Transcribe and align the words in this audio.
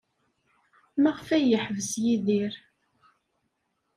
Maɣef 1.01 1.27
ay 1.35 1.45
yeḥbes 1.49 1.91
Yidir? 2.03 2.53